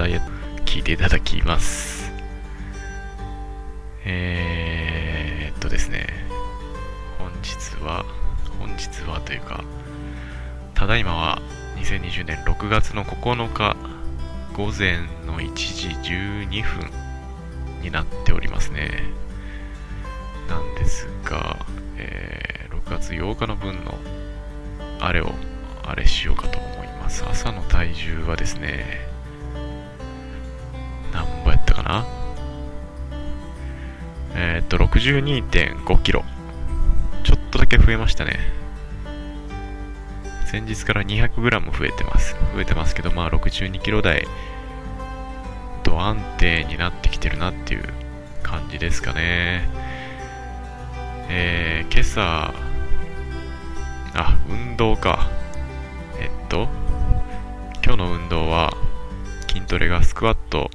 [0.00, 2.10] ダイエット聞いていただきます。
[4.06, 6.06] えー、っとですね。
[7.18, 8.06] 本日は
[8.58, 9.62] 本日はというか
[10.74, 11.42] ただいまは
[11.76, 13.76] 2020年6月の9日
[14.54, 15.88] 午前の1時
[16.48, 16.90] 12分
[17.82, 19.02] になっておりますね。
[20.48, 21.58] なんですが、
[21.98, 23.98] えー、6月8日の分の
[24.98, 25.30] あれを
[25.82, 27.22] あれしようかと思います。
[27.28, 29.10] 朝の体重はですね
[31.90, 32.06] な。
[34.34, 36.24] えー、っと62.5キロ。
[37.24, 38.38] ちょっとだけ増えましたね。
[40.50, 42.36] 前日から 200g 増えてます。
[42.54, 44.26] 増えてますけどまあ62キロ台
[45.82, 47.84] と安定になってきてるなっていう
[48.42, 49.68] 感じですかね。
[51.28, 52.52] えー、今朝
[54.14, 55.28] あ運動か。
[56.20, 56.68] えっと
[57.84, 58.72] 今日の運動は
[59.48, 60.70] 筋トレがスクワット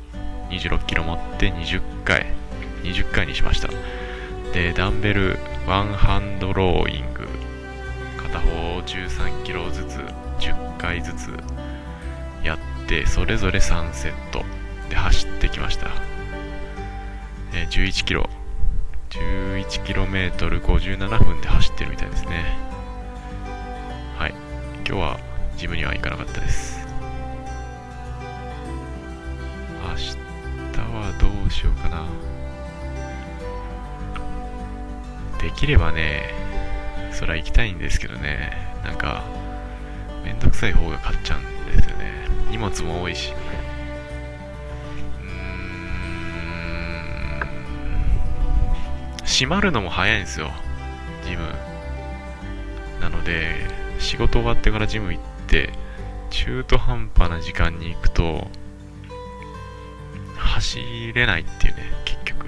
[0.49, 2.25] 26キロ持って20回
[2.83, 3.69] 20回にしました。
[4.53, 7.27] でダンベルワンハンドローイング。
[8.17, 9.97] 片方13キロずつ
[10.39, 11.31] 10回ずつ
[12.43, 14.43] やってそれぞれ3セット。
[14.89, 15.89] で走ってきました、
[17.51, 18.29] 11キロ。
[19.09, 21.64] 11キロメートル57分で走
[35.45, 36.33] できればね
[37.11, 38.57] それは行きたいんですけどね。
[38.83, 39.23] なんか
[40.23, 42.27] めんどくさい方が勝っちゃうんですよね。
[42.49, 43.31] 荷物も多いし。
[45.21, 45.29] うん。
[49.23, 50.49] 閉まるのも早いんですよ。
[51.23, 51.43] ジム。
[52.99, 53.67] なので
[53.99, 55.69] 仕事終わってからジム行って
[56.31, 58.47] 中途半端な時間に行くと
[60.37, 60.79] 走
[61.13, 62.47] れないっていうね結局。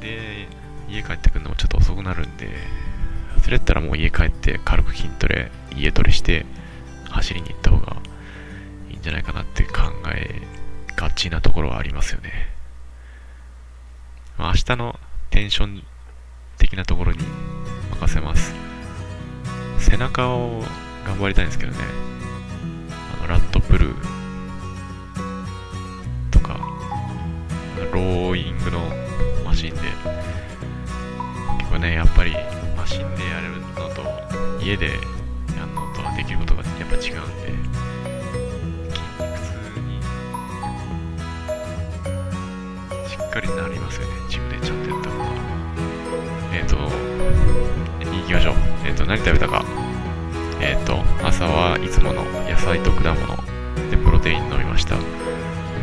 [0.00, 0.46] で
[0.88, 2.48] 家帰ってくるのもちょっと遅くなるんで
[3.42, 6.46] それやったらもう家帰って軽く筋トレ家トレして
[7.10, 7.96] 走りに行った方が
[8.90, 9.72] いいんじゃないかなって考
[10.14, 10.42] え
[10.96, 12.30] がちなところはありますよね、
[14.38, 14.98] まあ、明日の
[15.30, 15.82] テンション
[16.58, 17.18] 的なところに
[17.90, 18.54] 任せます。
[19.78, 20.62] 背中を
[21.06, 21.78] 頑張りたいんですけどね。
[23.18, 23.96] あのラットプルー
[26.30, 26.58] とか
[27.92, 28.80] ローイングの
[29.44, 29.80] マシンで
[31.84, 32.34] ねやっぱり
[32.76, 34.02] マシンでやるのと
[34.62, 34.98] 家でやる
[35.74, 37.52] のとはできることがやっぱ違うんで
[38.90, 40.00] 筋肉痛に
[43.08, 45.24] しっかりなりますよね自分でちゃんとやった方が
[46.52, 46.76] えっ、ー、と
[48.16, 48.54] 行きましょう。
[48.86, 49.62] えっ、ー、と何食べたか。
[50.60, 50.96] えっ、ー、と
[51.26, 53.36] 朝はいつもの野菜と果物。
[53.90, 54.96] でプロテイン飲みました。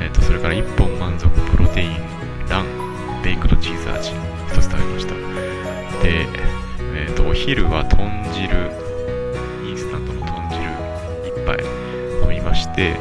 [0.01, 1.97] えっ、とそれから1本満足プロテイン
[2.49, 2.65] ラン
[3.23, 5.13] ベイクドチーズ味1つ食べました、
[7.43, 8.71] 昼は豚汁
[9.67, 10.61] インスタントの豚汁
[11.33, 11.57] 1杯
[12.21, 12.93] 飲みまして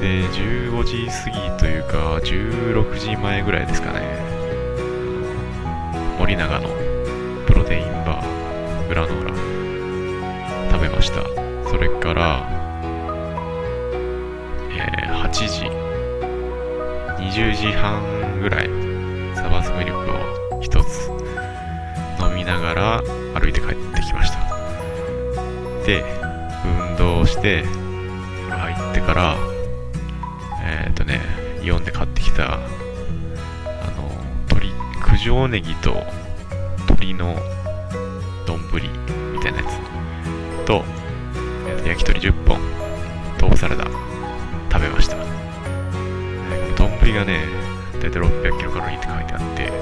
[0.00, 4.00] で15時過ぎというか16時前ぐらいですかね。
[6.18, 6.68] 森永の
[7.46, 11.22] プロテインバーグラノーラ食べました。
[11.70, 12.48] それから、
[14.72, 15.44] えー8時
[17.22, 18.68] 20時半ぐらい
[19.36, 21.06] サバスミルクを1つ
[22.20, 23.19] 飲みながら
[23.50, 24.38] いて帰ってきました。
[25.86, 26.04] で
[26.64, 29.36] 運動して風呂入ってから
[30.62, 31.20] えっ、とね
[31.62, 32.58] イオンで買ってきたあ
[33.96, 34.08] の
[34.50, 34.72] 鶏
[35.02, 35.94] 九条ネギと
[36.88, 37.36] 鶏の
[38.46, 38.58] 丼
[39.32, 40.84] みたいなやつと,、
[41.66, 42.60] えーと焼き鳥10本
[43.40, 43.84] 豆腐サラダ
[44.70, 45.16] 食べました、
[46.76, 47.40] 丼がね
[48.00, 49.72] だいたい600キロカロリーって書いてあって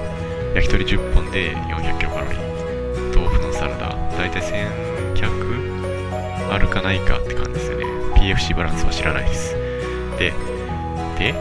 [0.54, 2.57] 焼き鳥10本で400キロカロリー。
[3.18, 7.84] 豆腐のサラダだいたい1100あるかないかって感じですよね。
[8.14, 9.56] PFC バランスは知らないです。
[10.18, 10.32] で
[11.18, 11.34] で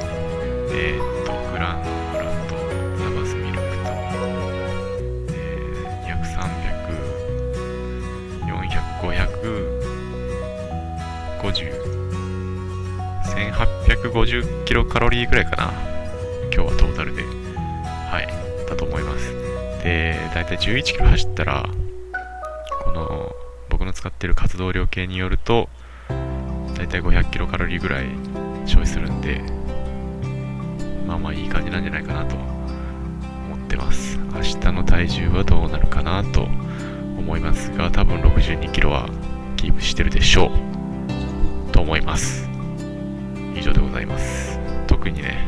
[0.72, 2.56] えーっとグラノーラと
[2.98, 3.68] サバスミルクと、
[5.34, 6.26] えー、約
[14.02, 15.72] 300401850キロカロリーぐらいかな。
[16.52, 17.22] 今日はトータルで。
[17.22, 17.30] は
[18.20, 18.28] い。
[18.68, 19.47] だと思います。
[19.88, 21.66] でだいたい11キロ走ったら
[22.84, 23.32] この
[23.70, 25.70] 僕の使ってる活動量計によると
[26.76, 28.08] だいたい500キロカロリーぐらい
[28.66, 29.42] 消費するんで
[31.08, 34.18] まあまあいい感じなんじゃないかなと思ってます。
[34.18, 39.08] 明日の体重はどうなるかなと思いますが多分62キロは
[39.56, 41.72] キープしてるでしょう。
[41.72, 42.50] と思います。
[43.56, 44.60] 以上でございます。
[44.86, 45.48] 特にね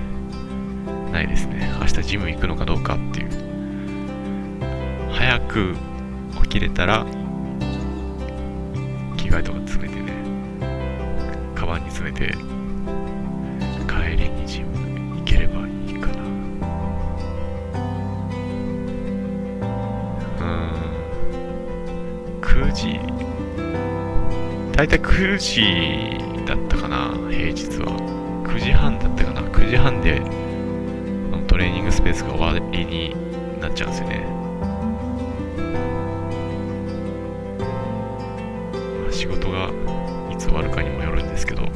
[1.12, 1.70] ないですね。
[1.82, 3.49] 明日ジム行くのかどうかっていう。
[5.30, 5.76] 早く
[6.42, 7.06] 起きれたら
[9.16, 10.12] 着替えとか詰めてね
[11.54, 12.34] カバンに詰めて
[13.88, 16.24] 帰りにジム行ければいいかな。
[20.40, 20.72] うん。
[22.42, 23.00] 9時。
[24.76, 25.62] 大体9時
[26.48, 27.96] だったかな平日は。
[28.48, 29.42] 9時半だったかな。
[29.42, 30.24] 9時半で
[31.46, 33.16] トレーニングスペースが終わりに
[33.62, 34.39] なっちゃうんですよね。
[39.20, 39.70] 仕事が
[40.32, 41.70] いつ終わるかにもよるんですけどは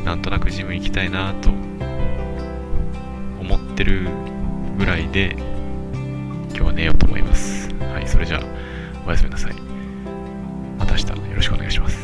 [0.00, 0.04] い。
[0.04, 1.50] なんとなくジム行きたいなと
[3.40, 4.08] 思ってる
[4.78, 5.34] ぐらいで
[6.50, 7.74] 今日は寝ようと思います。
[7.80, 8.42] はいそれじゃあ
[9.04, 9.54] おやすみなさい。
[10.78, 11.98] また明日よろしくお願いします。